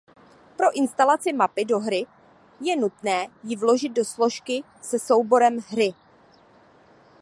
[0.57, 2.05] Pro instalaci mapy do hry
[2.61, 5.93] je nutné ji vložit do složky se souborem hry.